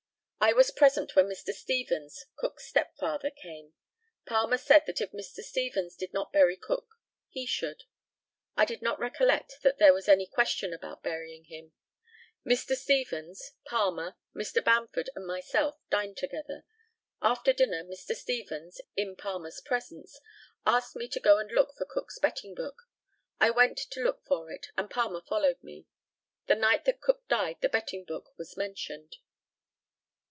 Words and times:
I 0.43 0.53
was 0.53 0.71
present 0.71 1.15
when 1.15 1.27
Mr. 1.27 1.53
Stevens, 1.53 2.25
Cook's 2.35 2.65
stepfather, 2.65 3.29
came. 3.29 3.73
Palmer 4.25 4.57
said 4.57 4.87
that 4.87 4.99
if 4.99 5.11
Mr. 5.11 5.43
Stevens 5.43 5.95
did 5.95 6.13
not 6.13 6.33
bury 6.33 6.57
Cook 6.57 6.95
he 7.29 7.45
should. 7.45 7.83
I 8.57 8.65
do 8.65 8.75
not 8.81 8.97
recollect 8.99 9.59
that 9.61 9.77
there 9.77 9.93
was 9.93 10.07
any 10.09 10.25
question 10.25 10.73
about 10.73 11.03
burying 11.03 11.43
him. 11.43 11.73
Mr. 12.43 12.75
Stevens, 12.75 13.51
Palmer, 13.67 14.15
Mr. 14.35 14.63
Bamford, 14.65 15.11
and 15.15 15.27
myself, 15.27 15.77
dined 15.91 16.17
together. 16.17 16.65
After 17.21 17.53
dinner, 17.53 17.83
Mr. 17.83 18.15
Stevens, 18.15 18.81
in 18.97 19.15
Palmer's 19.15 19.61
presence, 19.63 20.19
asked 20.65 20.95
me 20.95 21.07
to 21.09 21.19
go 21.19 21.37
and 21.37 21.51
look 21.51 21.75
for 21.77 21.85
Cook's 21.85 22.17
betting 22.17 22.55
book. 22.55 22.87
I 23.39 23.51
went 23.51 23.77
to 23.77 24.01
look 24.03 24.25
for 24.25 24.49
it, 24.51 24.65
and 24.75 24.89
Palmer 24.89 25.21
followed 25.21 25.61
me. 25.61 25.85
The 26.47 26.55
night 26.55 26.85
that 26.85 26.99
Cook 26.99 27.27
died 27.27 27.57
the 27.61 27.69
betting 27.69 28.05
book 28.05 28.35
was 28.39 28.57
mentioned. 28.57 29.17